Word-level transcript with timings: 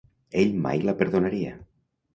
Ell 0.43 0.55
mai 0.63 0.81
la 0.89 0.97
perdonaria. 1.03 1.57